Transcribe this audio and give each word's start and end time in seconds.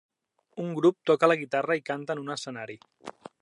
Un 0.63 0.71
grup 0.79 0.97
toca 1.09 1.29
la 1.31 1.37
guitarra 1.41 1.77
i 1.81 1.85
canta 1.91 2.17
en 2.17 2.23
un 2.23 2.37
escenari. 2.37 2.79